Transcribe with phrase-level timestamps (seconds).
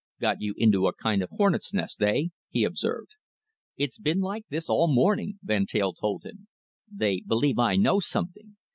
[0.19, 3.11] "Got you into a kind of hornets' nest, eh?" he observed.
[3.77, 6.47] "It's been like this all the morning," Van Teyl told him.
[6.91, 8.57] "They believe I know something.